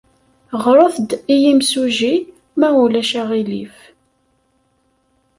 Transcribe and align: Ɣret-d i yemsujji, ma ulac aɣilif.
Ɣret-d 0.63 1.09
i 1.33 1.35
yemsujji, 1.43 2.15
ma 2.59 2.67
ulac 2.83 3.11
aɣilif. 3.21 3.77